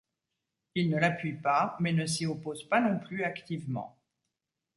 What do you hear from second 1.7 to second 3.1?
mais ne s'y oppose pas non